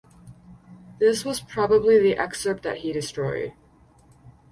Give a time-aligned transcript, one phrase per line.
[0.97, 3.53] This was probably the excerpt that he destroyed.